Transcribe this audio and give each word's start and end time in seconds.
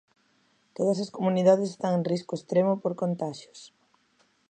Todas 0.77 0.97
as 1.03 1.13
comunidades 1.17 1.69
están 1.71 1.93
en 1.97 2.07
risco 2.11 2.33
extremo 2.35 2.73
por 2.81 2.93
contaxios. 3.03 3.59